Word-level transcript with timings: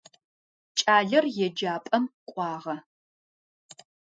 Кӏалэр 0.79 1.25
еджапӏэм 1.45 2.03
кӏуагъэ. 2.29 2.75